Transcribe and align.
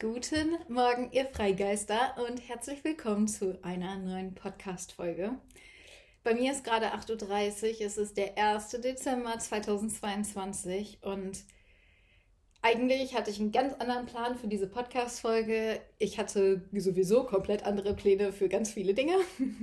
Guten 0.00 0.56
Morgen, 0.68 1.12
ihr 1.12 1.26
Freigeister, 1.26 2.14
und 2.26 2.38
herzlich 2.48 2.82
willkommen 2.84 3.28
zu 3.28 3.62
einer 3.62 3.98
neuen 3.98 4.34
Podcast-Folge. 4.34 5.32
Bei 6.22 6.32
mir 6.32 6.52
ist 6.52 6.64
gerade 6.64 6.94
8.30 6.94 7.80
Uhr, 7.80 7.86
es 7.86 7.98
ist 7.98 8.16
der 8.16 8.38
1. 8.38 8.70
Dezember 8.80 9.38
2022 9.38 11.00
und 11.02 11.44
eigentlich 12.62 13.14
hatte 13.14 13.30
ich 13.30 13.40
einen 13.40 13.52
ganz 13.52 13.74
anderen 13.74 14.06
Plan 14.06 14.38
für 14.38 14.48
diese 14.48 14.68
Podcast-Folge. 14.68 15.82
Ich 15.98 16.18
hatte 16.18 16.62
sowieso 16.72 17.24
komplett 17.24 17.66
andere 17.66 17.94
Pläne 17.94 18.32
für 18.32 18.48
ganz 18.48 18.70
viele 18.70 18.94
Dinge 18.94 19.16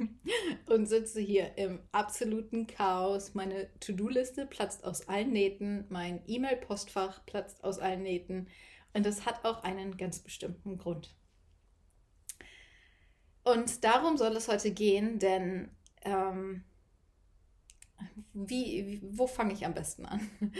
und 0.67 0.85
sitze 0.85 1.19
hier 1.19 1.57
im 1.57 1.79
absoluten 1.91 2.67
Chaos. 2.67 3.33
Meine 3.33 3.71
To-Do-Liste 3.79 4.45
platzt 4.45 4.83
aus 4.85 5.07
allen 5.07 5.31
Nähten, 5.31 5.85
mein 5.89 6.21
E-Mail-Postfach 6.27 7.25
platzt 7.25 7.63
aus 7.63 7.79
allen 7.79 8.03
Nähten. 8.03 8.47
Und 8.93 9.05
das 9.05 9.25
hat 9.25 9.45
auch 9.45 9.63
einen 9.63 9.97
ganz 9.97 10.19
bestimmten 10.19 10.77
Grund. 10.77 11.15
Und 13.43 13.83
darum 13.83 14.17
soll 14.17 14.35
es 14.35 14.47
heute 14.47 14.71
gehen, 14.71 15.19
denn 15.19 15.71
ähm, 16.01 16.65
wie, 18.33 19.01
wo 19.03 19.27
fange 19.27 19.53
ich 19.53 19.65
am 19.65 19.73
besten 19.73 20.05
an? 20.05 20.29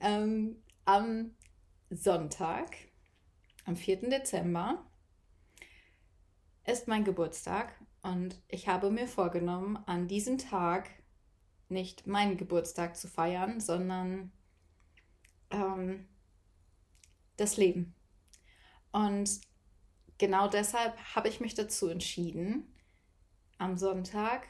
ähm, 0.00 0.62
am 0.84 1.34
Sonntag, 1.90 2.76
am 3.64 3.76
4. 3.76 4.10
Dezember, 4.10 4.84
ist 6.66 6.88
mein 6.88 7.04
Geburtstag 7.04 7.74
und 8.02 8.40
ich 8.48 8.68
habe 8.68 8.90
mir 8.90 9.06
vorgenommen, 9.06 9.76
an 9.86 10.08
diesem 10.08 10.38
Tag 10.38 10.90
nicht 11.68 12.06
meinen 12.06 12.36
Geburtstag 12.36 12.96
zu 12.96 13.08
feiern, 13.08 13.60
sondern 13.60 14.32
ähm, 15.50 16.06
das 17.36 17.56
Leben. 17.56 17.94
Und 18.92 19.40
genau 20.18 20.48
deshalb 20.48 20.96
habe 21.14 21.28
ich 21.28 21.40
mich 21.40 21.54
dazu 21.54 21.88
entschieden, 21.88 22.74
am 23.58 23.76
Sonntag 23.76 24.46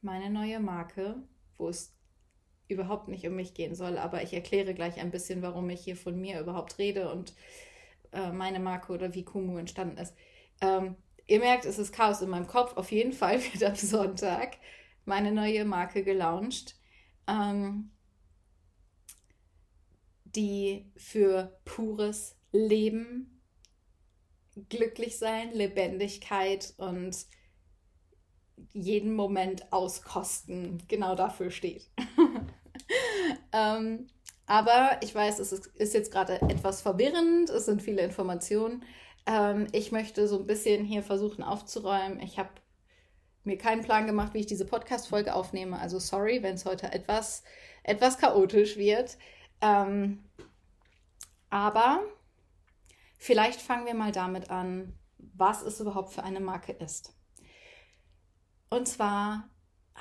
meine 0.00 0.30
neue 0.30 0.60
Marke, 0.60 1.16
wo 1.56 1.68
es 1.68 1.94
überhaupt 2.68 3.08
nicht 3.08 3.26
um 3.26 3.36
mich 3.36 3.54
gehen 3.54 3.74
soll, 3.74 3.98
aber 3.98 4.22
ich 4.22 4.32
erkläre 4.32 4.74
gleich 4.74 4.98
ein 4.98 5.10
bisschen, 5.10 5.42
warum 5.42 5.68
ich 5.70 5.82
hier 5.82 5.96
von 5.96 6.20
mir 6.20 6.40
überhaupt 6.40 6.78
rede 6.78 7.12
und 7.12 7.34
äh, 8.12 8.32
meine 8.32 8.60
Marke 8.60 8.92
oder 8.92 9.14
wie 9.14 9.24
Kumu 9.24 9.58
entstanden 9.58 9.98
ist. 9.98 10.14
Ähm, 10.60 10.96
ihr 11.26 11.40
merkt, 11.40 11.64
es 11.64 11.78
ist 11.78 11.92
Chaos 11.92 12.22
in 12.22 12.30
meinem 12.30 12.46
Kopf. 12.46 12.76
Auf 12.76 12.90
jeden 12.90 13.12
Fall 13.12 13.40
wird 13.52 13.62
am 13.62 13.76
Sonntag 13.76 14.56
meine 15.04 15.32
neue 15.32 15.64
Marke 15.64 16.04
gelauncht. 16.04 16.76
Ähm, 17.26 17.90
die 20.36 20.90
für 20.96 21.58
pures 21.64 22.36
Leben, 22.52 23.42
glücklich 24.68 25.18
sein, 25.18 25.52
Lebendigkeit 25.52 26.74
und 26.76 27.16
jeden 28.72 29.14
Moment 29.14 29.72
auskosten 29.72 30.82
genau 30.88 31.14
dafür 31.14 31.50
steht. 31.50 31.90
ähm, 33.52 34.06
aber 34.46 34.98
ich 35.02 35.14
weiß, 35.14 35.38
es 35.38 35.52
ist, 35.52 35.66
ist 35.66 35.94
jetzt 35.94 36.12
gerade 36.12 36.40
etwas 36.42 36.82
verwirrend, 36.82 37.50
es 37.50 37.66
sind 37.66 37.82
viele 37.82 38.02
Informationen. 38.02 38.84
Ähm, 39.26 39.66
ich 39.72 39.90
möchte 39.90 40.28
so 40.28 40.38
ein 40.38 40.46
bisschen 40.46 40.84
hier 40.84 41.02
versuchen 41.02 41.42
aufzuräumen. 41.42 42.20
Ich 42.20 42.38
habe 42.38 42.50
mir 43.44 43.58
keinen 43.58 43.82
Plan 43.82 44.06
gemacht, 44.06 44.34
wie 44.34 44.40
ich 44.40 44.46
diese 44.46 44.66
Podcast-Folge 44.66 45.34
aufnehme. 45.34 45.78
Also 45.78 45.98
sorry, 45.98 46.42
wenn 46.42 46.54
es 46.54 46.64
heute 46.64 46.92
etwas, 46.92 47.42
etwas 47.82 48.18
chaotisch 48.18 48.76
wird. 48.76 49.16
Ähm, 49.64 50.22
aber 51.48 52.02
vielleicht 53.16 53.62
fangen 53.62 53.86
wir 53.86 53.94
mal 53.94 54.12
damit 54.12 54.50
an, 54.50 54.92
was 55.16 55.62
es 55.62 55.80
überhaupt 55.80 56.12
für 56.12 56.22
eine 56.22 56.40
Marke 56.40 56.72
ist. 56.72 57.16
Und 58.68 58.86
zwar 58.86 59.48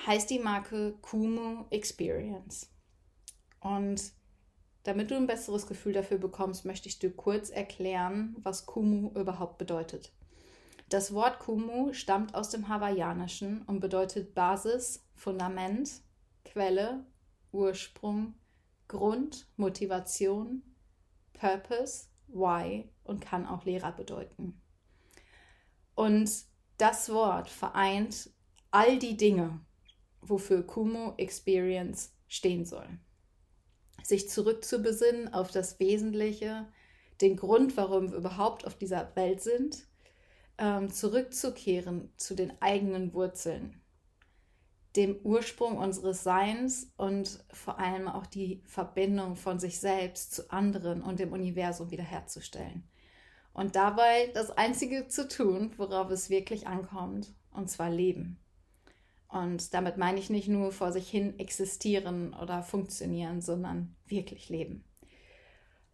heißt 0.06 0.30
die 0.30 0.40
Marke 0.40 0.98
Kumu 1.02 1.66
Experience. 1.70 2.70
Und 3.62 4.12
damit 4.84 5.12
du 5.12 5.16
ein 5.16 5.28
besseres 5.28 5.66
Gefühl 5.66 5.94
dafür 5.94 6.18
bekommst, 6.18 6.66
möchte 6.66 6.90
ich 6.90 7.00
dir 7.00 7.16
kurz 7.16 7.50
erklären, 7.50 8.36
was 8.44 8.66
Kumu 8.66 9.12
überhaupt 9.18 9.58
bedeutet. 9.58 10.12
Das 10.90 11.14
Wort 11.14 11.40
Kumu 11.40 11.94
stammt 11.94 12.36
aus 12.36 12.50
dem 12.50 12.68
Hawaiianischen 12.68 13.62
und 13.62 13.80
bedeutet 13.80 14.36
Basis, 14.36 15.08
Fundament, 15.16 16.02
Quelle, 16.44 17.06
Ursprung, 17.54 18.36
Grund, 18.88 19.48
Motivation, 19.58 20.64
Purpose, 21.34 22.08
Why 22.28 22.90
und 23.04 23.22
kann 23.22 23.46
auch 23.46 23.66
Lehrer 23.66 23.92
bedeuten. 23.92 24.62
Und 25.96 26.32
das 26.78 27.10
Wort 27.10 27.50
vereint 27.50 28.32
all 28.72 28.98
die 28.98 29.18
Dinge, 29.18 29.60
wofür 30.22 30.64
Kumu 30.64 31.14
Experience 31.18 32.16
stehen 32.28 32.66
soll. 32.66 32.88
Sich 34.04 34.30
zurückzubesinnen 34.30 35.34
auf 35.34 35.52
das 35.52 35.80
Wesentliche, 35.80 36.68
den 37.22 37.38
Grund, 37.38 37.78
warum 37.78 38.12
wir 38.12 38.18
überhaupt 38.18 38.66
auf 38.66 38.76
dieser 38.76 39.16
Welt 39.16 39.42
sind, 39.42 39.88
ähm, 40.58 40.92
zurückzukehren 40.92 42.12
zu 42.18 42.36
den 42.36 42.60
eigenen 42.62 43.14
Wurzeln, 43.14 43.82
dem 44.96 45.18
Ursprung 45.24 45.78
unseres 45.78 46.24
Seins 46.24 46.92
und 46.98 47.44
vor 47.52 47.80
allem 47.80 48.08
auch 48.08 48.26
die 48.26 48.62
Verbindung 48.66 49.36
von 49.36 49.60
sich 49.60 49.80
selbst 49.80 50.34
zu 50.34 50.52
anderen 50.52 51.02
und 51.02 51.20
dem 51.20 51.32
Universum 51.32 51.90
wiederherzustellen. 51.90 52.88
Und 53.54 53.76
dabei 53.76 54.32
das 54.34 54.52
Einzige 54.52 55.08
zu 55.08 55.28
tun, 55.28 55.72
worauf 55.78 56.10
es 56.12 56.30
wirklich 56.30 56.68
ankommt, 56.68 57.34
und 57.52 57.70
zwar 57.70 57.90
Leben. 57.90 58.40
Und 59.28 59.74
damit 59.74 59.98
meine 59.98 60.20
ich 60.20 60.30
nicht 60.30 60.48
nur 60.48 60.72
vor 60.72 60.92
sich 60.92 61.10
hin 61.10 61.40
existieren 61.40 62.36
oder 62.36 62.62
funktionieren, 62.62 63.42
sondern 63.42 63.96
wirklich 64.06 64.50
leben. 64.50 64.84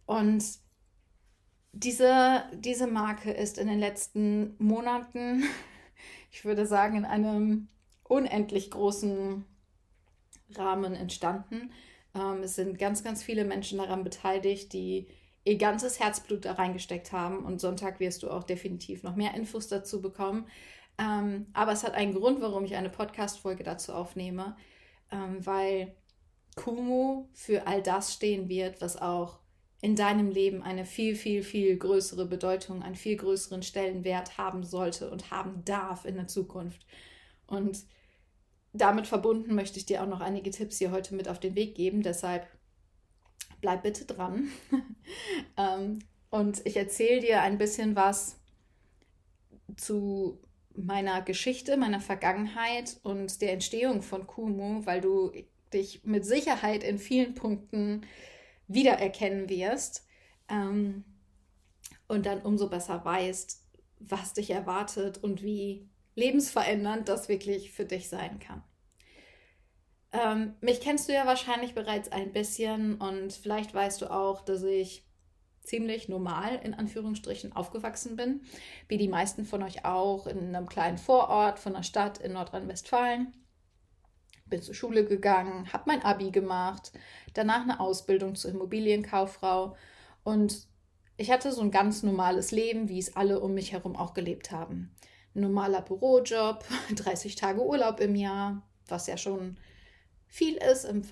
Und 0.04 0.44
diese, 1.72 2.44
diese 2.54 2.86
Marke 2.86 3.30
ist 3.30 3.56
in 3.56 3.68
den 3.68 3.78
letzten 3.78 4.56
Monaten, 4.58 5.44
ich 6.30 6.44
würde 6.44 6.66
sagen, 6.66 6.96
in 6.96 7.04
einem 7.04 7.68
unendlich 8.10 8.70
großen 8.70 9.44
Rahmen 10.54 10.94
entstanden. 10.94 11.72
Ähm, 12.14 12.42
es 12.42 12.56
sind 12.56 12.78
ganz, 12.78 13.04
ganz 13.04 13.22
viele 13.22 13.44
Menschen 13.44 13.78
daran 13.78 14.04
beteiligt, 14.04 14.72
die 14.72 15.08
ihr 15.44 15.58
ganzes 15.58 16.00
Herzblut 16.00 16.44
da 16.44 16.52
reingesteckt 16.52 17.12
haben. 17.12 17.44
Und 17.44 17.60
Sonntag 17.60 18.00
wirst 18.00 18.22
du 18.22 18.30
auch 18.30 18.44
definitiv 18.44 19.02
noch 19.02 19.16
mehr 19.16 19.34
Infos 19.34 19.68
dazu 19.68 20.02
bekommen. 20.02 20.46
Ähm, 20.98 21.46
aber 21.52 21.72
es 21.72 21.84
hat 21.84 21.94
einen 21.94 22.14
Grund, 22.14 22.40
warum 22.42 22.64
ich 22.64 22.74
eine 22.74 22.90
Podcast-Folge 22.90 23.62
dazu 23.62 23.92
aufnehme, 23.92 24.56
ähm, 25.12 25.44
weil 25.46 25.94
Kumu 26.56 27.28
für 27.32 27.66
all 27.66 27.80
das 27.80 28.12
stehen 28.12 28.48
wird, 28.48 28.80
was 28.82 28.96
auch 29.00 29.38
in 29.80 29.96
deinem 29.96 30.30
Leben 30.30 30.62
eine 30.62 30.84
viel, 30.84 31.14
viel, 31.14 31.42
viel 31.42 31.78
größere 31.78 32.26
Bedeutung, 32.26 32.82
einen 32.82 32.96
viel 32.96 33.16
größeren 33.16 33.62
Stellenwert 33.62 34.36
haben 34.36 34.62
sollte 34.62 35.10
und 35.10 35.30
haben 35.30 35.64
darf 35.64 36.04
in 36.04 36.16
der 36.16 36.26
Zukunft. 36.26 36.84
Und 37.46 37.78
damit 38.72 39.06
verbunden 39.06 39.54
möchte 39.54 39.78
ich 39.78 39.86
dir 39.86 40.02
auch 40.02 40.08
noch 40.08 40.20
einige 40.20 40.50
Tipps 40.50 40.78
hier 40.78 40.90
heute 40.90 41.14
mit 41.14 41.28
auf 41.28 41.40
den 41.40 41.54
Weg 41.54 41.74
geben. 41.74 42.02
Deshalb 42.02 42.46
bleib 43.60 43.82
bitte 43.82 44.04
dran. 44.04 44.48
ähm, 45.56 46.00
und 46.30 46.64
ich 46.64 46.76
erzähle 46.76 47.20
dir 47.20 47.42
ein 47.42 47.58
bisschen 47.58 47.96
was 47.96 48.38
zu 49.76 50.40
meiner 50.74 51.22
Geschichte, 51.22 51.76
meiner 51.76 52.00
Vergangenheit 52.00 52.98
und 53.02 53.40
der 53.40 53.52
Entstehung 53.52 54.02
von 54.02 54.26
Kumu, 54.26 54.86
weil 54.86 55.00
du 55.00 55.32
dich 55.72 56.04
mit 56.04 56.24
Sicherheit 56.24 56.84
in 56.84 56.98
vielen 56.98 57.34
Punkten 57.34 58.06
wiedererkennen 58.68 59.48
wirst 59.48 60.06
ähm, 60.48 61.04
und 62.06 62.26
dann 62.26 62.42
umso 62.42 62.68
besser 62.68 63.04
weißt, 63.04 63.60
was 63.98 64.32
dich 64.32 64.50
erwartet 64.50 65.18
und 65.18 65.42
wie 65.42 65.89
lebensverändernd 66.20 67.08
das 67.08 67.28
wirklich 67.28 67.72
für 67.72 67.86
dich 67.86 68.08
sein 68.08 68.38
kann. 68.38 68.62
Ähm, 70.12 70.54
mich 70.60 70.80
kennst 70.80 71.08
du 71.08 71.12
ja 71.14 71.26
wahrscheinlich 71.26 71.74
bereits 71.74 72.12
ein 72.12 72.32
bisschen 72.32 72.96
und 72.96 73.32
vielleicht 73.32 73.72
weißt 73.72 74.02
du 74.02 74.12
auch, 74.12 74.42
dass 74.42 74.62
ich 74.62 75.06
ziemlich 75.62 76.08
normal 76.08 76.60
in 76.62 76.74
Anführungsstrichen 76.74 77.54
aufgewachsen 77.54 78.16
bin, 78.16 78.42
wie 78.88 78.98
die 78.98 79.08
meisten 79.08 79.44
von 79.44 79.62
euch 79.62 79.84
auch 79.84 80.26
in 80.26 80.54
einem 80.54 80.68
kleinen 80.68 80.98
Vorort 80.98 81.58
von 81.58 81.74
einer 81.74 81.84
Stadt 81.84 82.18
in 82.18 82.32
Nordrhein-Westfalen. 82.32 83.32
Bin 84.46 84.62
zur 84.62 84.74
Schule 84.74 85.04
gegangen, 85.04 85.72
habe 85.72 85.84
mein 85.86 86.02
Abi 86.02 86.32
gemacht, 86.32 86.92
danach 87.34 87.62
eine 87.62 87.78
Ausbildung 87.78 88.34
zur 88.34 88.50
Immobilienkauffrau 88.50 89.76
und 90.24 90.68
ich 91.16 91.30
hatte 91.30 91.52
so 91.52 91.60
ein 91.60 91.70
ganz 91.70 92.02
normales 92.02 92.50
Leben, 92.50 92.88
wie 92.88 92.98
es 92.98 93.14
alle 93.14 93.40
um 93.40 93.54
mich 93.54 93.72
herum 93.72 93.94
auch 93.94 94.12
gelebt 94.12 94.50
haben 94.50 94.96
normaler 95.34 95.82
Bürojob, 95.82 96.64
30 96.94 97.34
Tage 97.34 97.64
Urlaub 97.64 98.00
im 98.00 98.14
Jahr, 98.14 98.62
was 98.86 99.06
ja 99.06 99.16
schon 99.16 99.58
viel 100.26 100.56
ist 100.56 100.84
im, 100.84 101.02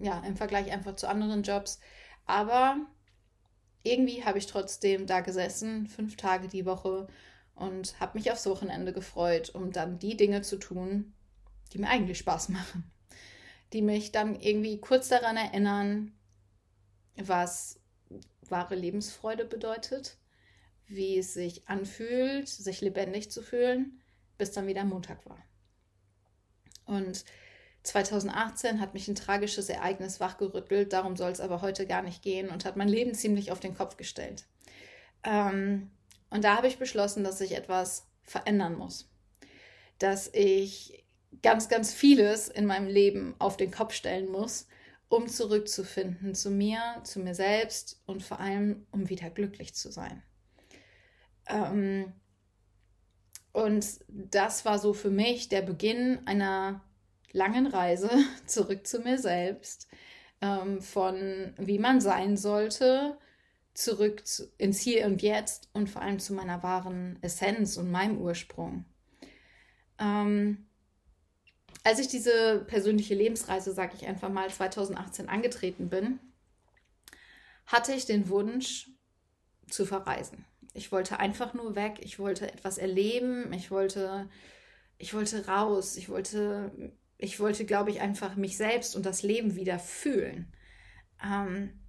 ja, 0.00 0.20
im 0.20 0.36
Vergleich 0.36 0.70
einfach 0.70 0.96
zu 0.96 1.08
anderen 1.08 1.42
Jobs. 1.42 1.80
Aber 2.26 2.76
irgendwie 3.82 4.24
habe 4.24 4.38
ich 4.38 4.46
trotzdem 4.46 5.06
da 5.06 5.20
gesessen, 5.20 5.86
fünf 5.86 6.16
Tage 6.16 6.48
die 6.48 6.66
Woche 6.66 7.08
und 7.54 7.98
habe 7.98 8.18
mich 8.18 8.30
aufs 8.30 8.46
Wochenende 8.46 8.92
gefreut, 8.92 9.50
um 9.54 9.72
dann 9.72 9.98
die 9.98 10.16
Dinge 10.16 10.42
zu 10.42 10.58
tun, 10.58 11.14
die 11.72 11.78
mir 11.78 11.88
eigentlich 11.88 12.18
Spaß 12.18 12.50
machen. 12.50 12.90
Die 13.72 13.82
mich 13.82 14.12
dann 14.12 14.38
irgendwie 14.38 14.80
kurz 14.80 15.08
daran 15.08 15.36
erinnern, 15.36 16.12
was 17.16 17.80
wahre 18.48 18.74
Lebensfreude 18.74 19.44
bedeutet, 19.44 20.16
wie 20.88 21.18
es 21.18 21.34
sich 21.34 21.68
anfühlt, 21.68 22.48
sich 22.48 22.80
lebendig 22.80 23.30
zu 23.30 23.42
fühlen, 23.42 24.00
bis 24.38 24.52
dann 24.52 24.66
wieder 24.66 24.84
Montag 24.84 25.24
war. 25.26 25.42
Und 26.86 27.24
2018 27.82 28.80
hat 28.80 28.94
mich 28.94 29.08
ein 29.08 29.14
tragisches 29.14 29.68
Ereignis 29.68 30.20
wachgerüttelt, 30.20 30.92
darum 30.92 31.16
soll 31.16 31.30
es 31.30 31.40
aber 31.40 31.62
heute 31.62 31.86
gar 31.86 32.02
nicht 32.02 32.22
gehen 32.22 32.48
und 32.50 32.64
hat 32.64 32.76
mein 32.76 32.88
Leben 32.88 33.14
ziemlich 33.14 33.52
auf 33.52 33.60
den 33.60 33.76
Kopf 33.76 33.96
gestellt. 33.96 34.46
Ähm, 35.24 35.90
und 36.30 36.44
da 36.44 36.56
habe 36.56 36.66
ich 36.66 36.78
beschlossen, 36.78 37.24
dass 37.24 37.40
ich 37.40 37.52
etwas 37.52 38.06
verändern 38.22 38.76
muss. 38.76 39.08
Dass 39.98 40.30
ich 40.32 41.04
ganz, 41.42 41.68
ganz 41.68 41.92
vieles 41.92 42.48
in 42.48 42.66
meinem 42.66 42.88
Leben 42.88 43.34
auf 43.38 43.56
den 43.56 43.70
Kopf 43.70 43.94
stellen 43.94 44.30
muss, 44.30 44.66
um 45.08 45.28
zurückzufinden 45.28 46.34
zu 46.34 46.50
mir, 46.50 46.80
zu 47.04 47.20
mir 47.20 47.34
selbst 47.34 48.00
und 48.06 48.22
vor 48.22 48.40
allem, 48.40 48.86
um 48.90 49.08
wieder 49.08 49.30
glücklich 49.30 49.74
zu 49.74 49.90
sein. 49.90 50.22
Ähm, 51.48 52.12
und 53.52 53.86
das 54.08 54.64
war 54.64 54.78
so 54.78 54.92
für 54.92 55.10
mich 55.10 55.48
der 55.48 55.62
Beginn 55.62 56.20
einer 56.26 56.82
langen 57.32 57.66
Reise 57.66 58.10
zurück 58.46 58.86
zu 58.86 59.00
mir 59.00 59.18
selbst, 59.18 59.88
ähm, 60.40 60.80
von 60.80 61.54
wie 61.58 61.78
man 61.78 62.00
sein 62.00 62.36
sollte, 62.36 63.18
zurück 63.74 64.26
zu, 64.26 64.50
ins 64.58 64.80
Hier 64.80 65.06
und 65.06 65.22
Jetzt 65.22 65.68
und 65.72 65.88
vor 65.88 66.02
allem 66.02 66.18
zu 66.18 66.34
meiner 66.34 66.62
wahren 66.62 67.18
Essenz 67.22 67.76
und 67.76 67.90
meinem 67.90 68.18
Ursprung. 68.18 68.84
Ähm, 69.98 70.66
als 71.84 71.98
ich 71.98 72.08
diese 72.08 72.64
persönliche 72.66 73.14
Lebensreise, 73.14 73.72
sage 73.72 73.94
ich 73.96 74.06
einfach 74.06 74.28
mal, 74.28 74.50
2018 74.50 75.28
angetreten 75.28 75.88
bin, 75.88 76.20
hatte 77.66 77.92
ich 77.92 78.04
den 78.04 78.28
Wunsch 78.28 78.90
zu 79.68 79.86
verreisen. 79.86 80.44
Ich 80.78 80.90
wollte 80.90 81.20
einfach 81.20 81.52
nur 81.52 81.74
weg, 81.74 81.98
ich 82.00 82.18
wollte 82.18 82.50
etwas 82.50 82.78
erleben, 82.78 83.52
ich 83.52 83.70
wollte, 83.70 84.28
ich 84.96 85.12
wollte 85.12 85.46
raus, 85.46 85.96
ich 85.96 86.08
wollte 86.08 86.72
ich 87.18 87.40
wollte, 87.40 87.64
glaube 87.64 87.90
ich, 87.90 88.00
einfach 88.00 88.36
mich 88.36 88.56
selbst 88.56 88.94
und 88.94 89.04
das 89.04 89.22
Leben 89.22 89.56
wieder 89.56 89.80
fühlen. 89.80 90.52
Ähm, 91.22 91.80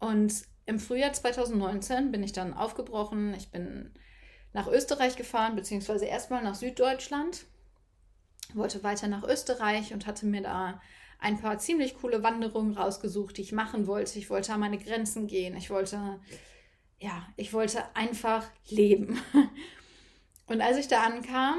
und 0.00 0.32
im 0.64 0.80
Frühjahr 0.80 1.12
2019 1.12 2.10
bin 2.10 2.22
ich 2.22 2.32
dann 2.32 2.54
aufgebrochen. 2.54 3.34
Ich 3.34 3.50
bin 3.50 3.92
nach 4.54 4.68
Österreich 4.68 5.16
gefahren, 5.16 5.54
beziehungsweise 5.54 6.06
erstmal 6.06 6.42
nach 6.42 6.54
Süddeutschland. 6.54 7.44
Wollte 8.54 8.82
weiter 8.82 9.06
nach 9.06 9.22
Österreich 9.22 9.92
und 9.92 10.06
hatte 10.06 10.26
mir 10.26 10.42
da 10.42 10.80
ein 11.18 11.38
paar 11.40 11.58
ziemlich 11.58 11.96
coole 11.98 12.22
Wanderungen 12.22 12.72
rausgesucht, 12.72 13.36
die 13.36 13.42
ich 13.42 13.52
machen 13.52 13.86
wollte. 13.86 14.18
Ich 14.18 14.30
wollte 14.30 14.54
an 14.54 14.60
meine 14.60 14.78
Grenzen 14.78 15.26
gehen. 15.26 15.56
Ich 15.56 15.68
wollte, 15.70 16.20
ja, 17.02 17.26
ich 17.36 17.52
wollte 17.52 17.84
einfach 17.96 18.48
leben. 18.68 19.20
Und 20.46 20.60
als 20.60 20.78
ich 20.78 20.88
da 20.88 21.02
ankam, 21.02 21.58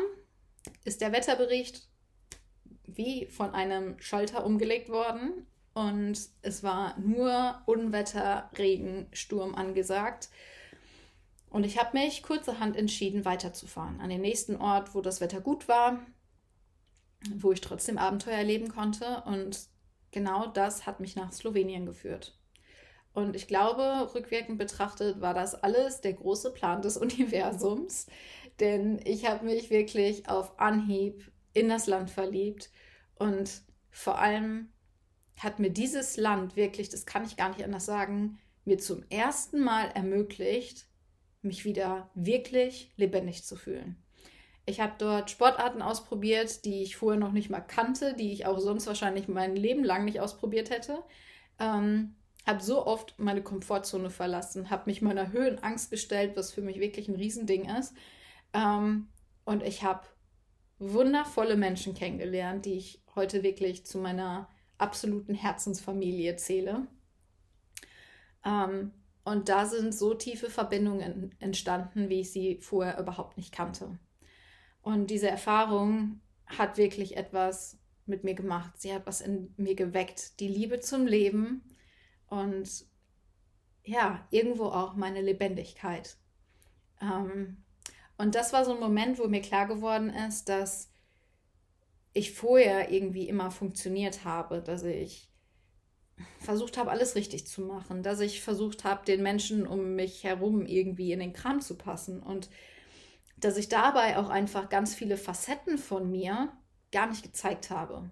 ist 0.85 1.01
der 1.01 1.11
Wetterbericht 1.11 1.87
wie 2.85 3.25
von 3.25 3.51
einem 3.51 3.99
Schalter 3.99 4.45
umgelegt 4.45 4.89
worden 4.89 5.47
und 5.73 6.19
es 6.43 6.61
war 6.61 6.97
nur 6.99 7.61
Unwetter, 7.65 8.51
Regen, 8.55 9.07
Sturm 9.11 9.55
angesagt. 9.55 10.29
Und 11.49 11.65
ich 11.65 11.79
habe 11.79 11.97
mich 11.97 12.21
kurzerhand 12.21 12.75
entschieden, 12.75 13.25
weiterzufahren 13.25 13.99
an 13.99 14.09
den 14.09 14.21
nächsten 14.21 14.57
Ort, 14.57 14.93
wo 14.93 15.01
das 15.01 15.21
Wetter 15.21 15.41
gut 15.41 15.67
war, 15.67 16.05
wo 17.35 17.51
ich 17.51 17.61
trotzdem 17.61 17.97
Abenteuer 17.97 18.37
erleben 18.37 18.67
konnte. 18.67 19.23
Und 19.25 19.67
genau 20.11 20.45
das 20.47 20.85
hat 20.85 20.99
mich 20.99 21.15
nach 21.15 21.31
Slowenien 21.31 21.87
geführt. 21.87 22.37
Und 23.13 23.35
ich 23.35 23.47
glaube, 23.47 24.11
rückwirkend 24.15 24.57
betrachtet 24.57 25.21
war 25.21 25.33
das 25.33 25.55
alles 25.55 26.01
der 26.01 26.13
große 26.13 26.51
Plan 26.51 26.81
des 26.81 26.97
Universums, 26.97 28.07
denn 28.59 28.99
ich 29.05 29.29
habe 29.29 29.45
mich 29.45 29.69
wirklich 29.69 30.27
auf 30.27 30.59
Anhieb 30.59 31.31
in 31.53 31.69
das 31.69 31.87
Land 31.87 32.09
verliebt 32.09 32.71
und 33.15 33.61
vor 33.91 34.17
allem 34.17 34.69
hat 35.37 35.59
mir 35.59 35.69
dieses 35.69 36.17
Land 36.17 36.55
wirklich, 36.55 36.89
das 36.89 37.05
kann 37.05 37.25
ich 37.25 37.37
gar 37.37 37.49
nicht 37.49 37.63
anders 37.63 37.85
sagen, 37.85 38.39
mir 38.65 38.77
zum 38.77 39.03
ersten 39.09 39.59
Mal 39.59 39.91
ermöglicht, 39.93 40.87
mich 41.41 41.65
wieder 41.65 42.09
wirklich 42.15 42.91
lebendig 42.95 43.43
zu 43.43 43.55
fühlen. 43.55 43.97
Ich 44.65 44.79
habe 44.79 44.93
dort 44.97 45.29
Sportarten 45.29 45.81
ausprobiert, 45.81 46.63
die 46.63 46.83
ich 46.83 46.95
vorher 46.95 47.19
noch 47.19 47.33
nicht 47.33 47.49
mal 47.49 47.59
kannte, 47.59 48.13
die 48.13 48.31
ich 48.31 48.45
auch 48.45 48.59
sonst 48.59 48.87
wahrscheinlich 48.87 49.27
mein 49.27 49.55
Leben 49.55 49.83
lang 49.83 50.05
nicht 50.05 50.21
ausprobiert 50.21 50.69
hätte. 50.69 51.03
Ähm, 51.59 52.15
habe 52.45 52.61
so 52.61 52.85
oft 52.85 53.17
meine 53.17 53.41
Komfortzone 53.41 54.09
verlassen, 54.09 54.69
habe 54.69 54.83
mich 54.87 55.01
meiner 55.01 55.31
Höhenangst 55.31 55.89
gestellt, 55.91 56.35
was 56.35 56.51
für 56.51 56.61
mich 56.61 56.79
wirklich 56.79 57.07
ein 57.07 57.15
Riesending 57.15 57.69
ist. 57.69 57.93
Ähm, 58.53 59.07
und 59.45 59.63
ich 59.63 59.83
habe 59.83 60.01
wundervolle 60.79 61.55
Menschen 61.55 61.93
kennengelernt, 61.93 62.65
die 62.65 62.73
ich 62.73 63.01
heute 63.15 63.43
wirklich 63.43 63.85
zu 63.85 63.97
meiner 63.97 64.49
absoluten 64.77 65.33
Herzensfamilie 65.33 66.35
zähle. 66.35 66.87
Ähm, 68.45 68.91
und 69.23 69.47
da 69.47 69.65
sind 69.65 69.93
so 69.93 70.13
tiefe 70.13 70.49
Verbindungen 70.49 71.33
entstanden, 71.39 72.09
wie 72.09 72.21
ich 72.21 72.31
sie 72.31 72.59
vorher 72.59 72.99
überhaupt 72.99 73.37
nicht 73.37 73.53
kannte. 73.53 73.97
Und 74.81 75.07
diese 75.09 75.29
Erfahrung 75.29 76.19
hat 76.45 76.77
wirklich 76.77 77.15
etwas 77.15 77.79
mit 78.05 78.25
mir 78.25 78.33
gemacht. 78.33 78.73
Sie 78.81 78.93
hat 78.93 79.07
was 79.07 79.21
in 79.21 79.53
mir 79.55 79.75
geweckt. 79.75 80.41
Die 80.41 80.49
Liebe 80.49 80.81
zum 80.81 81.07
Leben 81.07 81.63
und 82.33 82.85
ja, 83.83 84.25
irgendwo 84.31 84.65
auch 84.65 84.95
meine 84.95 85.21
Lebendigkeit. 85.21 86.17
Ähm, 87.01 87.57
und 88.17 88.35
das 88.35 88.53
war 88.53 88.65
so 88.65 88.73
ein 88.73 88.79
Moment, 88.79 89.19
wo 89.19 89.27
mir 89.27 89.41
klar 89.41 89.67
geworden 89.67 90.09
ist, 90.09 90.49
dass 90.49 90.89
ich 92.13 92.33
vorher 92.33 92.91
irgendwie 92.91 93.27
immer 93.27 93.51
funktioniert 93.51 94.23
habe, 94.23 94.61
dass 94.61 94.83
ich 94.83 95.29
versucht 96.39 96.77
habe, 96.77 96.91
alles 96.91 97.15
richtig 97.15 97.47
zu 97.47 97.61
machen, 97.61 98.03
dass 98.03 98.19
ich 98.19 98.41
versucht 98.41 98.83
habe, 98.83 99.05
den 99.05 99.23
Menschen 99.23 99.65
um 99.65 99.95
mich 99.95 100.23
herum 100.23 100.65
irgendwie 100.65 101.11
in 101.11 101.19
den 101.19 101.33
Kram 101.33 101.59
zu 101.59 101.75
passen 101.75 102.21
und 102.21 102.49
dass 103.37 103.57
ich 103.57 103.67
dabei 103.67 104.17
auch 104.17 104.29
einfach 104.29 104.69
ganz 104.69 104.93
viele 104.93 105.17
Facetten 105.17 105.77
von 105.77 106.09
mir 106.11 106.53
gar 106.91 107.07
nicht 107.07 107.23
gezeigt 107.23 107.71
habe, 107.71 108.09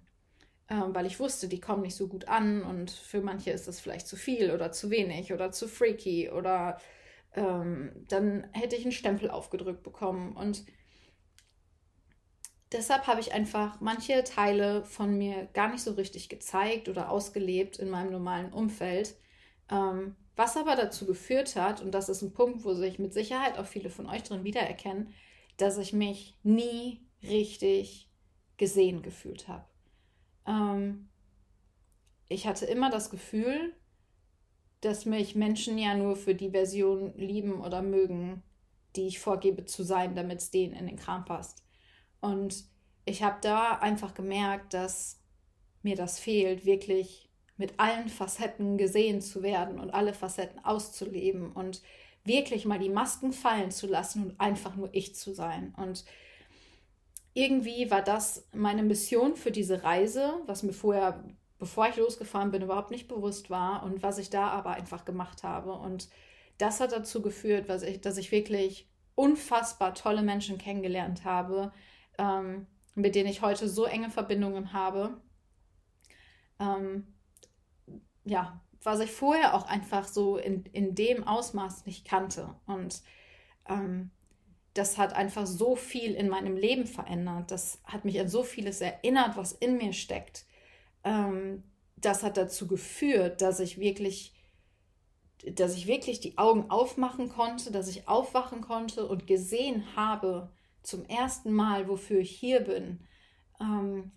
weil 0.71 1.05
ich 1.05 1.19
wusste, 1.19 1.47
die 1.47 1.59
kommen 1.59 1.81
nicht 1.81 1.95
so 1.95 2.07
gut 2.07 2.27
an 2.27 2.63
und 2.63 2.91
für 2.91 3.21
manche 3.21 3.51
ist 3.51 3.67
das 3.67 3.79
vielleicht 3.79 4.07
zu 4.07 4.15
viel 4.15 4.51
oder 4.51 4.71
zu 4.71 4.89
wenig 4.89 5.33
oder 5.33 5.51
zu 5.51 5.67
freaky 5.67 6.29
oder 6.29 6.79
ähm, 7.33 7.91
dann 8.07 8.47
hätte 8.53 8.75
ich 8.75 8.83
einen 8.83 8.91
Stempel 8.91 9.29
aufgedrückt 9.29 9.83
bekommen 9.83 10.35
und 10.35 10.63
deshalb 12.71 13.07
habe 13.07 13.19
ich 13.19 13.33
einfach 13.33 13.81
manche 13.81 14.23
Teile 14.23 14.83
von 14.85 15.17
mir 15.17 15.47
gar 15.53 15.69
nicht 15.69 15.83
so 15.83 15.91
richtig 15.91 16.29
gezeigt 16.29 16.89
oder 16.89 17.09
ausgelebt 17.09 17.77
in 17.77 17.89
meinem 17.89 18.11
normalen 18.11 18.53
Umfeld. 18.53 19.15
Ähm, 19.69 20.15
was 20.35 20.57
aber 20.57 20.75
dazu 20.75 21.05
geführt 21.05 21.55
hat, 21.55 21.81
und 21.81 21.91
das 21.91 22.09
ist 22.09 22.21
ein 22.21 22.33
Punkt, 22.33 22.63
wo 22.63 22.73
sich 22.73 22.97
mit 22.99 23.13
Sicherheit 23.13 23.57
auch 23.57 23.65
viele 23.65 23.89
von 23.89 24.07
euch 24.07 24.23
drin 24.23 24.43
wiedererkennen, 24.43 25.13
dass 25.57 25.77
ich 25.77 25.93
mich 25.93 26.37
nie 26.43 27.05
richtig 27.23 28.09
gesehen 28.57 29.01
gefühlt 29.01 29.47
habe. 29.47 29.70
Ähm, 30.47 31.09
ich 32.27 32.47
hatte 32.47 32.65
immer 32.65 32.89
das 32.89 33.09
Gefühl, 33.09 33.75
dass 34.81 35.05
mich 35.05 35.35
Menschen 35.35 35.77
ja 35.77 35.95
nur 35.95 36.15
für 36.15 36.33
die 36.33 36.51
Version 36.51 37.13
lieben 37.15 37.61
oder 37.61 37.81
mögen, 37.81 38.41
die 38.95 39.07
ich 39.07 39.19
vorgebe 39.19 39.65
zu 39.65 39.83
sein, 39.83 40.15
damit 40.15 40.39
es 40.39 40.51
denen 40.51 40.73
in 40.73 40.87
den 40.87 40.97
Kram 40.97 41.25
passt. 41.25 41.63
Und 42.19 42.65
ich 43.05 43.23
habe 43.23 43.37
da 43.41 43.77
einfach 43.77 44.13
gemerkt, 44.13 44.73
dass 44.73 45.21
mir 45.83 45.95
das 45.95 46.19
fehlt, 46.19 46.65
wirklich 46.65 47.29
mit 47.57 47.79
allen 47.79 48.09
Facetten 48.09 48.77
gesehen 48.77 49.21
zu 49.21 49.43
werden 49.43 49.79
und 49.79 49.91
alle 49.91 50.13
Facetten 50.13 50.63
auszuleben 50.63 51.51
und 51.51 51.81
wirklich 52.23 52.65
mal 52.65 52.79
die 52.79 52.89
Masken 52.89 53.33
fallen 53.33 53.71
zu 53.71 53.87
lassen 53.87 54.25
und 54.25 54.39
einfach 54.39 54.75
nur 54.75 54.89
ich 54.93 55.15
zu 55.15 55.33
sein. 55.33 55.73
Und 55.77 56.05
irgendwie 57.33 57.89
war 57.89 58.01
das 58.01 58.47
meine 58.53 58.83
Mission 58.83 59.35
für 59.35 59.51
diese 59.51 59.83
Reise, 59.83 60.41
was 60.45 60.63
mir 60.63 60.73
vorher, 60.73 61.23
bevor 61.59 61.87
ich 61.87 61.95
losgefahren 61.95 62.51
bin, 62.51 62.63
überhaupt 62.63 62.91
nicht 62.91 63.07
bewusst 63.07 63.49
war 63.49 63.83
und 63.83 64.03
was 64.03 64.17
ich 64.17 64.29
da 64.29 64.47
aber 64.47 64.71
einfach 64.71 65.05
gemacht 65.05 65.43
habe. 65.43 65.73
Und 65.73 66.09
das 66.57 66.79
hat 66.79 66.91
dazu 66.91 67.21
geführt, 67.21 67.69
dass 67.69 67.83
ich, 67.83 68.01
dass 68.01 68.17
ich 68.17 68.31
wirklich 68.31 68.89
unfassbar 69.15 69.93
tolle 69.93 70.23
Menschen 70.23 70.57
kennengelernt 70.57 71.23
habe, 71.23 71.71
ähm, 72.17 72.67
mit 72.95 73.15
denen 73.15 73.29
ich 73.29 73.41
heute 73.41 73.69
so 73.69 73.85
enge 73.85 74.09
Verbindungen 74.09 74.73
habe. 74.73 75.21
Ähm, 76.59 77.13
ja, 78.25 78.61
was 78.83 78.99
ich 78.99 79.11
vorher 79.11 79.53
auch 79.53 79.67
einfach 79.67 80.07
so 80.07 80.37
in, 80.37 80.63
in 80.65 80.95
dem 80.95 81.25
Ausmaß 81.25 81.85
nicht 81.85 82.05
kannte. 82.05 82.55
Und 82.65 83.01
ähm, 83.69 84.11
das 84.73 84.97
hat 84.97 85.13
einfach 85.13 85.45
so 85.45 85.75
viel 85.75 86.13
in 86.13 86.29
meinem 86.29 86.55
Leben 86.55 86.85
verändert. 86.85 87.51
Das 87.51 87.81
hat 87.83 88.05
mich 88.05 88.19
an 88.19 88.29
so 88.29 88.43
vieles 88.43 88.79
erinnert, 88.79 89.35
was 89.35 89.51
in 89.51 89.77
mir 89.77 89.93
steckt. 89.93 90.45
Ähm, 91.03 91.63
das 91.97 92.23
hat 92.23 92.37
dazu 92.37 92.67
geführt, 92.67 93.41
dass 93.41 93.59
ich 93.59 93.79
wirklich, 93.79 94.33
dass 95.45 95.75
ich 95.75 95.87
wirklich 95.87 96.19
die 96.21 96.37
Augen 96.37 96.69
aufmachen 96.69 97.29
konnte, 97.29 97.71
dass 97.71 97.89
ich 97.89 98.07
aufwachen 98.07 98.61
konnte 98.61 99.07
und 99.07 99.27
gesehen 99.27 99.95
habe 99.95 100.51
zum 100.83 101.05
ersten 101.05 101.51
Mal, 101.51 101.87
wofür 101.87 102.19
ich 102.19 102.31
hier 102.31 102.61
bin. 102.61 103.05
Ähm, 103.59 104.11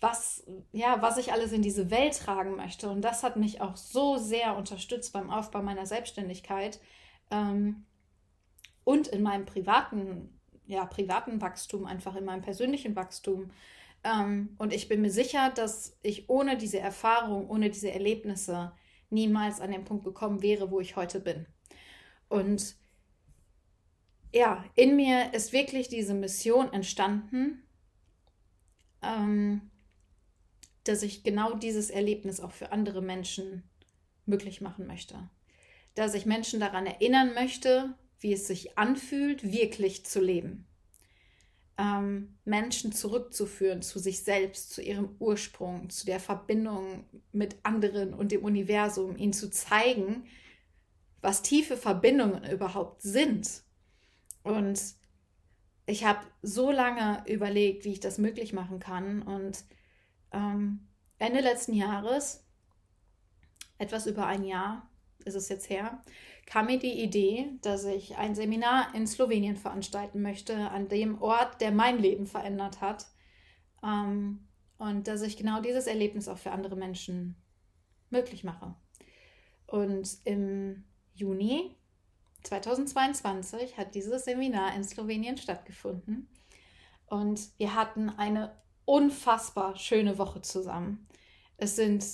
was, 0.00 0.44
ja, 0.72 1.00
was 1.00 1.18
ich 1.18 1.32
alles 1.32 1.52
in 1.52 1.62
diese 1.62 1.90
Welt 1.90 2.18
tragen 2.18 2.56
möchte. 2.56 2.90
Und 2.90 3.02
das 3.02 3.22
hat 3.22 3.36
mich 3.36 3.60
auch 3.60 3.76
so 3.76 4.18
sehr 4.18 4.56
unterstützt 4.56 5.12
beim 5.12 5.30
Aufbau 5.30 5.62
meiner 5.62 5.86
Selbstständigkeit 5.86 6.80
ähm, 7.30 7.86
und 8.86 9.08
in 9.08 9.20
meinem 9.20 9.46
privaten, 9.46 10.38
ja, 10.64 10.86
privaten 10.86 11.40
Wachstum, 11.40 11.86
einfach 11.86 12.14
in 12.14 12.24
meinem 12.24 12.42
persönlichen 12.42 12.94
Wachstum. 12.94 13.50
Ähm, 14.04 14.54
und 14.58 14.72
ich 14.72 14.86
bin 14.86 15.00
mir 15.02 15.10
sicher, 15.10 15.50
dass 15.50 15.98
ich 16.02 16.30
ohne 16.30 16.56
diese 16.56 16.78
Erfahrung, 16.78 17.50
ohne 17.50 17.68
diese 17.68 17.90
Erlebnisse 17.90 18.72
niemals 19.10 19.60
an 19.60 19.72
den 19.72 19.84
Punkt 19.84 20.04
gekommen 20.04 20.40
wäre, 20.40 20.70
wo 20.70 20.78
ich 20.78 20.94
heute 20.94 21.18
bin. 21.18 21.46
Und 22.28 22.76
ja, 24.32 24.64
in 24.76 24.94
mir 24.94 25.34
ist 25.34 25.52
wirklich 25.52 25.88
diese 25.88 26.14
Mission 26.14 26.72
entstanden, 26.72 27.64
ähm, 29.02 29.68
dass 30.84 31.02
ich 31.02 31.24
genau 31.24 31.54
dieses 31.54 31.90
Erlebnis 31.90 32.38
auch 32.38 32.52
für 32.52 32.70
andere 32.70 33.02
Menschen 33.02 33.64
möglich 34.26 34.60
machen 34.60 34.86
möchte. 34.86 35.28
Dass 35.96 36.14
ich 36.14 36.24
Menschen 36.24 36.60
daran 36.60 36.86
erinnern 36.86 37.34
möchte, 37.34 37.96
wie 38.20 38.32
es 38.32 38.46
sich 38.46 38.78
anfühlt, 38.78 39.50
wirklich 39.50 40.04
zu 40.06 40.20
leben. 40.20 40.66
Ähm, 41.78 42.38
Menschen 42.44 42.92
zurückzuführen 42.92 43.82
zu 43.82 43.98
sich 43.98 44.24
selbst, 44.24 44.70
zu 44.70 44.82
ihrem 44.82 45.14
Ursprung, 45.18 45.90
zu 45.90 46.06
der 46.06 46.20
Verbindung 46.20 47.04
mit 47.32 47.56
anderen 47.62 48.14
und 48.14 48.32
dem 48.32 48.42
Universum, 48.44 49.16
ihnen 49.16 49.34
zu 49.34 49.50
zeigen, 49.50 50.24
was 51.20 51.42
tiefe 51.42 51.76
Verbindungen 51.76 52.50
überhaupt 52.50 53.02
sind. 53.02 53.62
Und 54.42 54.80
ich 55.86 56.04
habe 56.04 56.20
so 56.42 56.70
lange 56.70 57.22
überlegt, 57.26 57.84
wie 57.84 57.92
ich 57.92 58.00
das 58.00 58.18
möglich 58.18 58.52
machen 58.52 58.78
kann. 58.78 59.22
Und 59.22 59.64
ähm, 60.32 60.88
Ende 61.18 61.40
letzten 61.40 61.74
Jahres, 61.74 62.44
etwas 63.78 64.06
über 64.06 64.26
ein 64.26 64.44
Jahr 64.44 64.90
ist 65.24 65.34
es 65.34 65.48
jetzt 65.48 65.68
her, 65.68 66.02
kam 66.46 66.66
mir 66.66 66.78
die 66.78 67.02
Idee, 67.02 67.50
dass 67.60 67.84
ich 67.84 68.16
ein 68.16 68.34
Seminar 68.34 68.94
in 68.94 69.06
Slowenien 69.06 69.56
veranstalten 69.56 70.22
möchte, 70.22 70.70
an 70.70 70.88
dem 70.88 71.20
Ort, 71.20 71.60
der 71.60 71.72
mein 71.72 71.98
Leben 71.98 72.26
verändert 72.26 72.80
hat. 72.80 73.06
Ähm, 73.82 74.46
und 74.78 75.08
dass 75.08 75.22
ich 75.22 75.36
genau 75.36 75.60
dieses 75.60 75.86
Erlebnis 75.86 76.28
auch 76.28 76.38
für 76.38 76.52
andere 76.52 76.76
Menschen 76.76 77.36
möglich 78.10 78.44
mache. 78.44 78.74
Und 79.66 80.18
im 80.24 80.84
Juni 81.14 81.74
2022 82.44 83.76
hat 83.76 83.94
dieses 83.94 84.24
Seminar 84.24 84.74
in 84.76 84.84
Slowenien 84.84 85.36
stattgefunden. 85.36 86.28
Und 87.06 87.40
wir 87.58 87.74
hatten 87.74 88.10
eine 88.10 88.56
unfassbar 88.84 89.76
schöne 89.76 90.18
Woche 90.18 90.42
zusammen. 90.42 91.08
Es 91.56 91.76
sind 91.76 92.04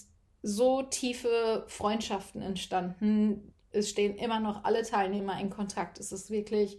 so 0.43 0.83
tiefe 0.83 1.65
Freundschaften 1.69 2.43
entstanden. 2.43 3.53
Es 3.73 3.91
stehen 3.91 4.17
immer 4.17 4.41
noch 4.41 4.65
alle 4.65 4.83
Teilnehmer 4.83 5.41
in 5.41 5.51
Kontakt. 5.51 5.99
Es 5.99 6.13
ist 6.13 6.31
wirklich 6.31 6.79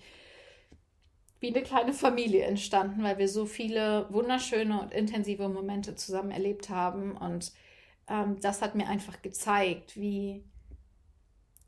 wie 1.40 1.54
eine 1.54 1.64
kleine 1.64 1.94
Familie 1.94 2.44
entstanden, 2.46 3.04
weil 3.04 3.18
wir 3.18 3.28
so 3.28 3.46
viele 3.46 4.08
wunderschöne 4.12 4.80
und 4.80 4.94
intensive 4.94 5.50
Momente 5.50 5.96
zusammen 5.96 6.32
erlebt 6.32 6.70
haben. 6.70 7.18
Und 7.18 7.52
ähm, 8.08 8.40
das 8.42 8.62
hat 8.62 8.76
mir 8.76 8.88
einfach 8.88 9.22
gezeigt, 9.22 9.98
wie, 9.98 10.46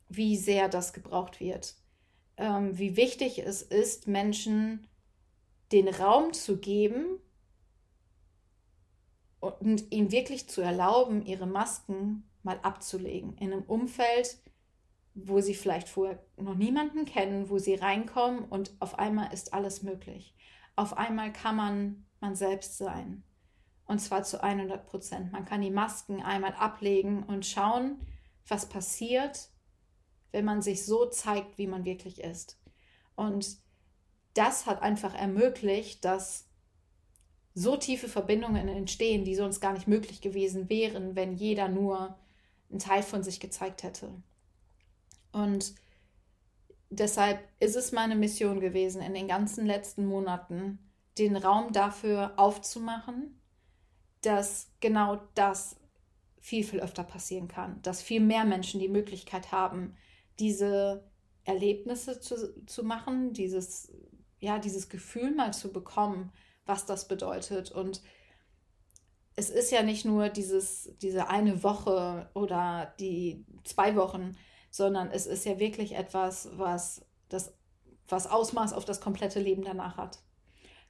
wie 0.08 0.36
sehr 0.36 0.68
das 0.68 0.92
gebraucht 0.92 1.40
wird. 1.40 1.74
Ähm, 2.38 2.78
wie 2.78 2.96
wichtig 2.96 3.38
es 3.38 3.60
ist, 3.62 4.06
Menschen 4.06 4.86
den 5.72 5.88
Raum 5.88 6.32
zu 6.32 6.58
geben, 6.58 7.20
und 9.40 9.92
ihnen 9.92 10.12
wirklich 10.12 10.48
zu 10.48 10.60
erlauben, 10.60 11.24
ihre 11.24 11.46
Masken 11.46 12.24
mal 12.42 12.58
abzulegen. 12.62 13.36
In 13.38 13.52
einem 13.52 13.62
Umfeld, 13.62 14.38
wo 15.16 15.40
sie 15.40 15.54
vielleicht 15.54 15.88
vorher 15.88 16.22
noch 16.36 16.54
niemanden 16.54 17.04
kennen, 17.06 17.50
wo 17.50 17.58
sie 17.58 17.74
reinkommen 17.74 18.44
und 18.44 18.76
auf 18.80 18.98
einmal 18.98 19.32
ist 19.32 19.52
alles 19.54 19.82
möglich. 19.82 20.34
Auf 20.76 20.96
einmal 20.96 21.32
kann 21.32 21.56
man 21.56 22.06
man 22.20 22.34
selbst 22.34 22.76
sein. 22.76 23.22
Und 23.86 24.00
zwar 24.00 24.24
zu 24.24 24.42
100 24.42 24.86
Prozent. 24.86 25.32
Man 25.32 25.44
kann 25.44 25.62
die 25.62 25.70
Masken 25.70 26.22
einmal 26.22 26.54
ablegen 26.54 27.22
und 27.22 27.46
schauen, 27.46 28.00
was 28.48 28.68
passiert, 28.68 29.48
wenn 30.32 30.44
man 30.44 30.60
sich 30.60 30.84
so 30.84 31.06
zeigt, 31.06 31.56
wie 31.58 31.66
man 31.66 31.84
wirklich 31.84 32.20
ist. 32.20 32.60
Und 33.14 33.58
das 34.34 34.66
hat 34.66 34.82
einfach 34.82 35.14
ermöglicht, 35.14 36.04
dass 36.04 36.48
so 37.54 37.76
tiefe 37.76 38.08
Verbindungen 38.08 38.68
entstehen, 38.68 39.24
die 39.24 39.34
sonst 39.34 39.60
gar 39.60 39.72
nicht 39.72 39.88
möglich 39.88 40.20
gewesen 40.20 40.68
wären, 40.68 41.16
wenn 41.16 41.34
jeder 41.34 41.68
nur 41.68 42.18
einen 42.68 42.80
Teil 42.80 43.02
von 43.02 43.22
sich 43.22 43.40
gezeigt 43.40 43.82
hätte. 43.82 44.10
Und 45.36 45.74
deshalb 46.88 47.46
ist 47.60 47.76
es 47.76 47.92
meine 47.92 48.16
Mission 48.16 48.58
gewesen, 48.58 49.02
in 49.02 49.12
den 49.12 49.28
ganzen 49.28 49.66
letzten 49.66 50.06
Monaten 50.06 50.78
den 51.18 51.36
Raum 51.36 51.74
dafür 51.74 52.32
aufzumachen, 52.38 53.38
dass 54.22 54.70
genau 54.80 55.20
das 55.34 55.76
viel, 56.40 56.64
viel 56.64 56.80
öfter 56.80 57.04
passieren 57.04 57.48
kann, 57.48 57.82
dass 57.82 58.00
viel 58.00 58.20
mehr 58.20 58.46
Menschen 58.46 58.80
die 58.80 58.88
Möglichkeit 58.88 59.52
haben, 59.52 59.94
diese 60.38 61.04
Erlebnisse 61.44 62.18
zu, 62.18 62.64
zu 62.64 62.82
machen, 62.82 63.34
dieses, 63.34 63.92
ja, 64.40 64.58
dieses 64.58 64.88
Gefühl 64.88 65.34
mal 65.34 65.52
zu 65.52 65.70
bekommen, 65.70 66.32
was 66.64 66.86
das 66.86 67.08
bedeutet. 67.08 67.70
Und 67.72 68.00
es 69.34 69.50
ist 69.50 69.70
ja 69.70 69.82
nicht 69.82 70.06
nur 70.06 70.30
dieses, 70.30 70.96
diese 71.02 71.28
eine 71.28 71.62
Woche 71.62 72.30
oder 72.32 72.94
die 72.98 73.44
zwei 73.64 73.96
Wochen, 73.96 74.34
sondern 74.76 75.10
es 75.10 75.26
ist 75.26 75.44
ja 75.44 75.58
wirklich 75.58 75.94
etwas, 75.94 76.48
was 76.56 77.04
das 77.28 77.54
was 78.08 78.28
Ausmaß 78.28 78.72
auf 78.72 78.84
das 78.84 79.00
komplette 79.00 79.40
Leben 79.40 79.64
danach 79.64 79.96
hat. 79.96 80.20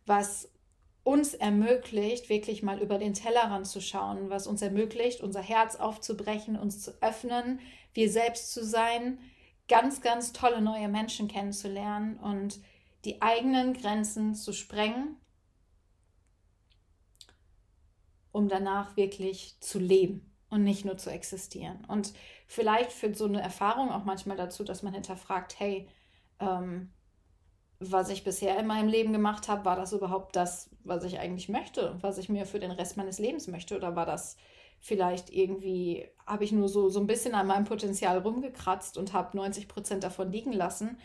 Was 0.04 0.50
uns 1.02 1.32
ermöglicht, 1.32 2.28
wirklich 2.28 2.62
mal 2.62 2.82
über 2.82 2.98
den 2.98 3.14
Tellerrand 3.14 3.66
zu 3.66 3.80
schauen, 3.80 4.28
was 4.28 4.46
uns 4.46 4.60
ermöglicht, 4.60 5.22
unser 5.22 5.40
Herz 5.40 5.76
aufzubrechen, 5.76 6.58
uns 6.58 6.82
zu 6.82 6.92
öffnen, 7.00 7.60
wir 7.94 8.10
selbst 8.10 8.52
zu 8.52 8.62
sein, 8.62 9.18
ganz, 9.66 10.02
ganz 10.02 10.32
tolle 10.32 10.60
neue 10.60 10.88
Menschen 10.88 11.26
kennenzulernen 11.26 12.18
und 12.18 12.60
die 13.06 13.22
eigenen 13.22 13.72
Grenzen 13.72 14.34
zu 14.34 14.52
sprengen 14.52 15.16
um 18.36 18.48
danach 18.48 18.98
wirklich 18.98 19.56
zu 19.60 19.78
leben 19.78 20.35
und 20.50 20.64
nicht 20.64 20.84
nur 20.84 20.96
zu 20.96 21.10
existieren. 21.10 21.84
Und 21.88 22.12
vielleicht 22.46 22.92
führt 22.92 23.16
so 23.16 23.24
eine 23.24 23.40
Erfahrung 23.40 23.90
auch 23.90 24.04
manchmal 24.04 24.36
dazu, 24.36 24.64
dass 24.64 24.82
man 24.82 24.94
hinterfragt, 24.94 25.58
hey, 25.58 25.88
ähm, 26.40 26.92
was 27.78 28.08
ich 28.08 28.24
bisher 28.24 28.58
in 28.58 28.66
meinem 28.66 28.88
Leben 28.88 29.12
gemacht 29.12 29.48
habe, 29.48 29.64
war 29.64 29.76
das 29.76 29.92
überhaupt 29.92 30.34
das, 30.34 30.70
was 30.84 31.04
ich 31.04 31.18
eigentlich 31.18 31.48
möchte, 31.48 31.96
was 32.00 32.16
ich 32.18 32.28
mir 32.28 32.46
für 32.46 32.58
den 32.58 32.70
Rest 32.70 32.96
meines 32.96 33.18
Lebens 33.18 33.48
möchte? 33.48 33.76
Oder 33.76 33.96
war 33.96 34.06
das 34.06 34.36
vielleicht 34.80 35.30
irgendwie, 35.30 36.08
habe 36.26 36.44
ich 36.44 36.52
nur 36.52 36.68
so, 36.68 36.88
so 36.88 37.00
ein 37.00 37.06
bisschen 37.06 37.34
an 37.34 37.46
meinem 37.46 37.64
Potenzial 37.64 38.18
rumgekratzt 38.18 38.96
und 38.96 39.12
habe 39.12 39.36
90 39.36 39.68
Prozent 39.68 40.04
davon 40.04 40.32
liegen 40.32 40.52
lassen, 40.52 40.98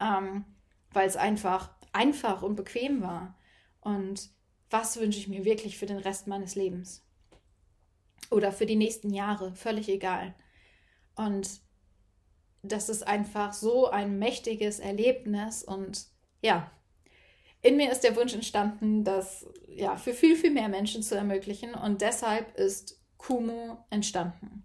ähm, 0.00 0.44
weil 0.92 1.06
es 1.06 1.16
einfach 1.16 1.70
einfach 1.96 2.42
und 2.42 2.56
bequem 2.56 3.02
war. 3.02 3.34
Und 3.80 4.30
was 4.70 4.98
wünsche 5.00 5.18
ich 5.18 5.28
mir 5.28 5.44
wirklich 5.44 5.78
für 5.78 5.86
den 5.86 5.98
Rest 5.98 6.26
meines 6.26 6.54
Lebens? 6.54 7.04
Oder 8.30 8.52
für 8.52 8.66
die 8.66 8.76
nächsten 8.76 9.10
Jahre, 9.10 9.54
völlig 9.54 9.88
egal. 9.88 10.34
Und 11.14 11.60
das 12.62 12.88
ist 12.88 13.06
einfach 13.06 13.52
so 13.52 13.88
ein 13.88 14.18
mächtiges 14.18 14.80
Erlebnis 14.80 15.62
und 15.62 16.06
ja, 16.42 16.70
in 17.62 17.76
mir 17.76 17.90
ist 17.90 18.02
der 18.02 18.16
Wunsch 18.16 18.34
entstanden, 18.34 19.04
das 19.04 19.46
ja 19.68 19.96
für 19.96 20.14
viel, 20.14 20.36
viel 20.36 20.50
mehr 20.50 20.68
Menschen 20.68 21.02
zu 21.02 21.16
ermöglichen 21.16 21.74
und 21.74 22.00
deshalb 22.00 22.56
ist 22.56 23.00
Kumo 23.16 23.84
entstanden. 23.90 24.64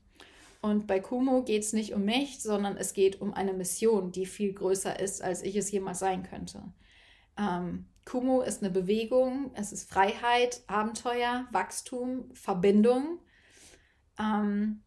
Und 0.62 0.86
bei 0.86 1.00
Kumo 1.00 1.44
geht 1.44 1.64
es 1.64 1.74
nicht 1.74 1.94
um 1.94 2.06
mich, 2.06 2.42
sondern 2.42 2.78
es 2.78 2.94
geht 2.94 3.20
um 3.20 3.34
eine 3.34 3.54
Mission, 3.54 4.12
die 4.12 4.28
viel 4.28 4.54
größer 4.54 5.00
ist, 5.00 5.24
als 5.24 5.42
ich 5.42 5.56
es 5.56 5.72
jemals 5.72 6.00
sein 6.00 6.22
könnte. 6.22 6.62
Ähm, 7.38 7.88
Kumu 8.06 8.42
ist 8.42 8.62
eine 8.62 8.72
Bewegung, 8.72 9.52
es 9.56 9.72
ist 9.72 9.90
Freiheit, 9.90 10.62
Abenteuer, 10.68 11.48
Wachstum, 11.52 12.30
Verbindung. 12.34 13.20
Ähm, 14.22 14.84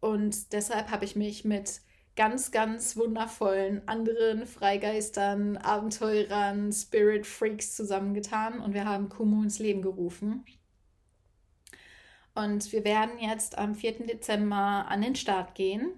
Und 0.00 0.52
deshalb 0.52 0.90
habe 0.90 1.04
ich 1.04 1.16
mich 1.16 1.44
mit 1.44 1.80
ganz, 2.16 2.50
ganz 2.52 2.96
wundervollen 2.96 3.86
anderen 3.88 4.46
Freigeistern, 4.46 5.56
Abenteurern, 5.56 6.72
Spirit 6.72 7.26
Freaks 7.26 7.74
zusammengetan 7.74 8.60
und 8.60 8.74
wir 8.74 8.84
haben 8.84 9.08
Kumu 9.08 9.42
ins 9.42 9.58
Leben 9.58 9.82
gerufen. 9.82 10.44
Und 12.34 12.72
wir 12.72 12.84
werden 12.84 13.18
jetzt 13.20 13.58
am 13.58 13.74
4. 13.74 14.06
Dezember 14.06 14.86
an 14.88 15.02
den 15.02 15.14
Start 15.16 15.54
gehen. 15.54 15.92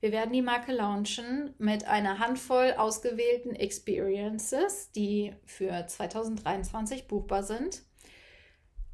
Wir 0.00 0.12
werden 0.12 0.32
die 0.32 0.42
Marke 0.42 0.72
launchen 0.72 1.54
mit 1.58 1.86
einer 1.86 2.18
Handvoll 2.20 2.74
ausgewählten 2.76 3.54
Experiences, 3.54 4.92
die 4.92 5.34
für 5.44 5.86
2023 5.86 7.08
buchbar 7.08 7.42
sind. 7.42 7.82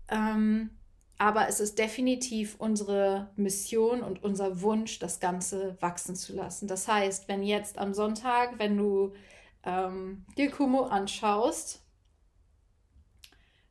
Ähm, 0.08 0.70
aber 1.18 1.48
es 1.48 1.60
ist 1.60 1.78
definitiv 1.78 2.56
unsere 2.58 3.30
Mission 3.36 4.02
und 4.02 4.24
unser 4.24 4.62
Wunsch, 4.62 4.98
das 4.98 5.20
Ganze 5.20 5.76
wachsen 5.80 6.16
zu 6.16 6.34
lassen. 6.34 6.66
Das 6.66 6.88
heißt, 6.88 7.28
wenn 7.28 7.42
jetzt 7.42 7.78
am 7.78 7.94
Sonntag, 7.94 8.58
wenn 8.58 8.76
du 8.76 9.12
ähm, 9.64 10.24
dir 10.36 10.50
Kumo 10.50 10.82
anschaust, 10.82 11.82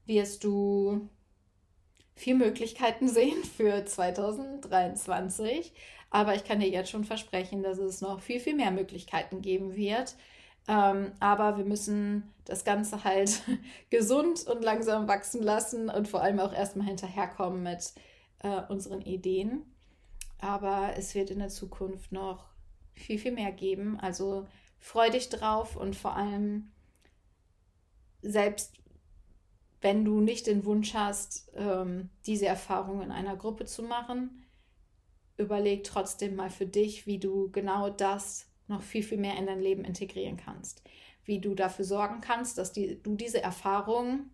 wirst 0.06 0.44
du 0.44 1.10
vier 2.16 2.36
Möglichkeiten 2.36 3.08
sehen 3.10 3.44
für 3.44 3.86
2023. 3.86 5.74
Aber 6.10 6.36
ich 6.36 6.44
kann 6.44 6.60
dir 6.60 6.70
jetzt 6.70 6.92
schon 6.92 7.06
versprechen, 7.06 7.64
dass 7.64 7.78
es 7.78 8.02
noch 8.02 8.22
viel, 8.22 8.40
viel 8.40 8.56
mehr 8.56 8.72
Möglichkeiten 8.72 9.42
geben 9.42 9.76
wird. 9.76 10.16
Ähm, 10.68 11.12
aber 11.20 11.58
wir 11.58 11.66
müssen 11.66 12.34
das 12.46 12.64
Ganze 12.64 13.04
halt 13.04 13.42
gesund 13.90 14.48
und 14.48 14.64
langsam 14.64 15.08
wachsen 15.08 15.44
lassen 15.44 15.90
und 15.90 16.08
vor 16.08 16.22
allem 16.22 16.40
auch 16.40 16.54
erstmal 16.54 16.88
hinterherkommen 16.88 17.64
mit 17.64 17.94
äh, 18.40 18.62
unseren 18.70 19.02
Ideen. 19.02 19.64
Aber 20.40 20.94
es 20.98 21.16
wird 21.16 21.30
in 21.30 21.40
der 21.40 21.50
Zukunft 21.50 22.12
noch 22.12 22.46
viel, 22.94 23.18
viel 23.18 23.32
mehr 23.32 23.52
geben. 23.52 24.00
Also 24.00 24.48
freu 24.80 25.10
dich 25.10 25.30
drauf 25.30 25.76
und 25.76 25.96
vor 25.96 26.16
allem 26.16 26.72
selbst 28.22 28.74
wenn 29.84 30.06
du 30.06 30.22
nicht 30.22 30.48
den 30.48 30.64
Wunsch 30.64 30.94
hast, 30.94 31.52
ähm, 31.56 32.10
diese 32.26 32.46
Erfahrung 32.46 33.02
in 33.02 33.12
einer 33.12 33.36
Gruppe 33.36 33.66
zu 33.66 33.84
machen, 33.84 34.46
überleg 35.38 35.84
trotzdem 35.84 36.36
mal 36.36 36.50
für 36.50 36.66
dich, 36.66 37.06
wie 37.06 37.20
du 37.20 37.52
genau 37.52 37.90
das 37.90 38.48
noch 38.74 38.84
viel, 38.84 39.04
viel 39.04 39.18
mehr 39.18 39.38
in 39.38 39.46
dein 39.46 39.62
Leben 39.62 39.86
integrieren 39.86 40.38
kannst. 40.38 40.84
Wie 41.26 41.40
du 41.40 41.56
dafür 41.56 41.86
sorgen 41.86 42.22
kannst, 42.22 42.58
dass 42.58 42.74
die, 42.74 43.02
du 43.02 43.16
diese 43.16 43.42
Erfahrung 43.42 44.30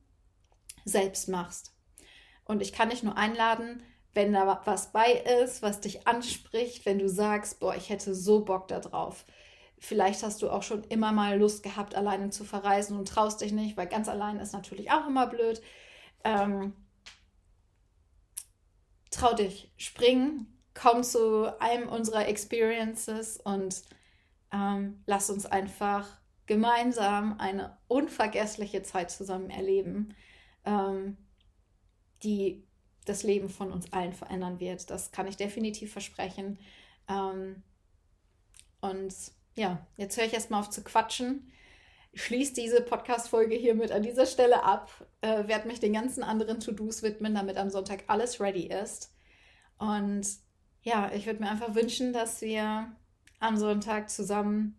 selbst 0.86 1.30
machst. 1.30 1.76
Und 2.46 2.62
ich 2.62 2.74
kann 2.74 2.90
dich 2.90 3.04
nur 3.04 3.18
einladen, 3.18 3.84
wenn 4.14 4.34
da 4.34 4.62
was 4.66 4.92
bei 4.92 5.12
ist, 5.12 5.62
was 5.62 5.82
dich 5.82 6.08
anspricht, 6.08 6.86
wenn 6.86 7.00
du 7.00 7.08
sagst, 7.08 7.60
boah, 7.60 7.76
ich 7.76 7.90
hätte 7.90 8.16
so 8.16 8.44
Bock 8.44 8.68
darauf. 8.68 9.26
Vielleicht 9.78 10.24
hast 10.24 10.42
du 10.42 10.50
auch 10.50 10.64
schon 10.64 10.84
immer 10.86 11.12
mal 11.12 11.38
Lust 11.38 11.64
gehabt, 11.64 11.96
alleine 11.96 12.32
zu 12.32 12.44
verreisen 12.44 12.98
und 12.98 13.08
traust 13.08 13.42
dich 13.42 13.54
nicht, 13.54 13.78
weil 13.78 13.88
ganz 13.88 14.10
allein 14.10 14.40
ist 14.40 14.52
natürlich 14.52 14.92
auch 14.92 15.08
immer 15.08 15.28
blöd. 15.28 15.62
Ähm, 16.24 16.74
trau 19.12 19.34
dich, 19.34 19.72
spring, 19.78 20.48
komm 20.74 21.04
zu 21.04 21.60
einem 21.62 21.88
unserer 21.88 22.28
Experiences 22.28 23.38
und 23.38 23.84
ähm, 24.52 25.04
lass 25.06 25.30
uns 25.30 25.46
einfach 25.46 26.20
gemeinsam 26.46 27.40
eine 27.40 27.78
unvergessliche 27.88 28.82
Zeit 28.82 29.12
zusammen 29.12 29.50
erleben, 29.50 30.16
ähm, 30.66 31.18
die 32.24 32.68
das 33.06 33.24
Leben 33.24 33.50
von 33.50 33.72
uns 33.72 33.92
allen 33.94 34.14
verändern 34.14 34.60
wird. 34.60 34.90
Das 34.90 35.12
kann 35.12 35.28
ich 35.28 35.38
definitiv 35.38 35.92
versprechen. 35.92 36.60
Ähm, 37.08 37.64
und 38.82 39.14
ja, 39.56 39.86
jetzt 39.98 40.18
höre 40.18 40.26
ich 40.26 40.34
erstmal 40.34 40.62
auf 40.62 40.70
zu 40.70 40.84
quatschen. 40.84 41.52
Schließe 42.14 42.54
diese 42.54 42.82
Podcast-Folge 42.82 43.56
hiermit 43.56 43.92
an 43.92 44.02
dieser 44.02 44.26
Stelle 44.26 44.64
ab, 44.64 44.90
äh, 45.22 45.48
werde 45.48 45.68
mich 45.68 45.80
den 45.80 45.94
ganzen 45.94 46.24
anderen 46.24 46.60
To-Dos 46.60 47.04
widmen, 47.04 47.36
damit 47.36 47.58
am 47.58 47.70
Sonntag 47.70 48.06
alles 48.08 48.40
ready 48.42 48.68
ist. 48.68 49.14
Und 49.78 50.28
ja, 50.82 51.12
ich 51.14 51.26
würde 51.26 51.42
mir 51.42 51.50
einfach 51.50 51.76
wünschen, 51.76 52.14
dass 52.14 52.42
wir 52.42 52.96
am 53.40 53.58
Sonntag 53.58 54.10
zusammen 54.10 54.76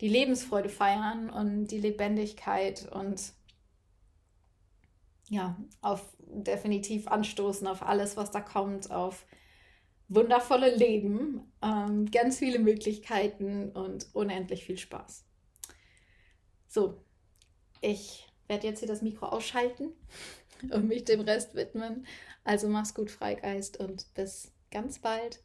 die 0.00 0.08
Lebensfreude 0.08 0.68
feiern 0.68 1.30
und 1.30 1.68
die 1.68 1.78
Lebendigkeit 1.78 2.90
und 2.92 3.32
ja, 5.28 5.56
auf 5.80 6.16
definitiv 6.18 7.08
anstoßen 7.08 7.66
auf 7.66 7.82
alles, 7.82 8.16
was 8.16 8.30
da 8.30 8.40
kommt, 8.40 8.90
auf 8.90 9.26
wundervolle 10.08 10.74
Leben, 10.74 11.52
ähm, 11.62 12.10
ganz 12.10 12.38
viele 12.38 12.58
Möglichkeiten 12.58 13.70
und 13.70 14.08
unendlich 14.14 14.64
viel 14.64 14.78
Spaß. 14.78 15.24
So, 16.68 17.00
ich 17.80 18.26
werde 18.48 18.66
jetzt 18.66 18.80
hier 18.80 18.88
das 18.88 19.02
Mikro 19.02 19.26
ausschalten 19.26 19.92
und 20.70 20.86
mich 20.86 21.04
dem 21.04 21.20
Rest 21.20 21.54
widmen. 21.54 22.06
Also 22.44 22.68
mach's 22.68 22.94
gut, 22.94 23.10
Freigeist, 23.10 23.78
und 23.78 24.12
bis 24.14 24.52
ganz 24.70 25.00
bald. 25.00 25.42